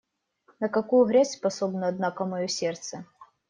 [0.59, 3.05] На какую грязь способно, однако, мое сердце!